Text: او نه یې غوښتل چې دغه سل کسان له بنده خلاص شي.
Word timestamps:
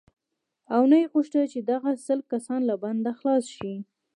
او 0.73 0.81
نه 0.91 0.97
یې 1.01 1.09
غوښتل 1.13 1.45
چې 1.53 1.59
دغه 1.71 1.89
سل 2.05 2.19
کسان 2.31 2.59
له 2.69 2.75
بنده 2.83 3.11
خلاص 3.19 3.43
شي. 3.55 3.73